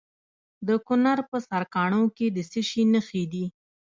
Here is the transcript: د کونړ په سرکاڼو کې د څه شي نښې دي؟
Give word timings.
د 0.67 0.69
کونړ 0.87 1.17
په 1.29 1.37
سرکاڼو 1.47 2.03
کې 2.17 2.27
د 2.35 2.37
څه 2.51 2.61
شي 2.69 2.83
نښې 2.93 3.23
دي؟ 3.33 3.45